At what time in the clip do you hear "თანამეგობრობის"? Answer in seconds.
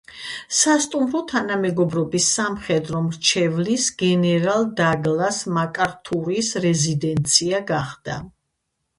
1.31-2.29